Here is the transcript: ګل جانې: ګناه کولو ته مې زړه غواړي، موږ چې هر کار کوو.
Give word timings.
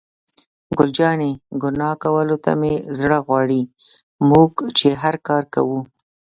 ګل 0.77 0.89
جانې: 0.97 1.31
ګناه 1.61 1.93
کولو 2.03 2.37
ته 2.43 2.51
مې 2.59 2.73
زړه 2.97 3.17
غواړي، 3.27 3.61
موږ 4.29 4.51
چې 4.77 4.89
هر 5.01 5.15
کار 5.27 5.43
کوو. 5.53 5.79